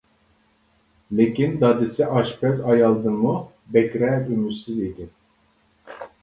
[1.19, 3.35] لېكىن دادىسى ئاشپەز ئايالدىنمۇ
[3.77, 5.09] بەكرەك ئۈمىدسىز ئىدى.